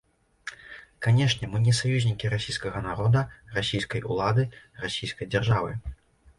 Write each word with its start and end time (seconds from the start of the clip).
Канешне, 1.07 1.49
мы 1.51 1.57
не 1.65 1.73
саюзнікі 1.81 2.31
расійскага 2.35 2.83
народа, 2.87 3.21
расійскай 3.61 4.01
улады, 4.15 4.51
расійскай 4.87 5.33
дзяржавы. 5.35 5.71